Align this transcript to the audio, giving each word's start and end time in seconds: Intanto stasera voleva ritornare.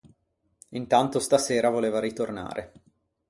Intanto 0.69 1.19
stasera 1.19 1.69
voleva 1.69 1.99
ritornare. 1.99 2.71